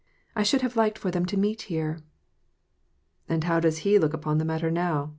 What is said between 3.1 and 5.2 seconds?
And how does he look upon the matter, now?